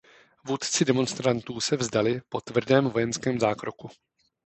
Vůdci 0.45 0.85
demonstrantů 0.85 1.59
se 1.61 1.77
vzdali 1.77 2.21
po 2.29 2.41
tvrdém 2.41 2.85
vojenském 2.89 3.39
zákroku. 3.39 3.89